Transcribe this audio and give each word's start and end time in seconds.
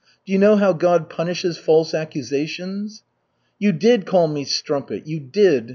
Do 0.25 0.33
you 0.33 0.39
know 0.39 0.55
how 0.55 0.73
God 0.73 1.11
punishes 1.11 1.59
false 1.59 1.93
accusations?" 1.93 3.03
"You 3.59 3.71
did 3.71 4.07
call 4.07 4.27
me 4.27 4.45
strumpet! 4.45 5.05
You 5.05 5.19
did! 5.19 5.69